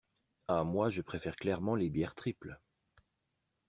[0.47, 2.59] Ha moi je préfère clairement les bières triples.